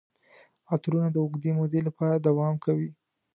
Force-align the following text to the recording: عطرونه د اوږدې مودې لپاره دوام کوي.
عطرونه 0.71 1.07
د 1.11 1.15
اوږدې 1.23 1.51
مودې 1.57 1.81
لپاره 1.87 2.15
دوام 2.27 2.53
کوي. 2.65 2.89